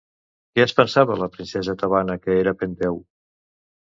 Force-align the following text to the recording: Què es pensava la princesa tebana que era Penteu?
Què 0.53 0.63
es 0.63 0.71
pensava 0.79 1.17
la 1.23 1.27
princesa 1.35 1.77
tebana 1.83 2.17
que 2.23 2.37
era 2.45 2.55
Penteu? 2.63 2.97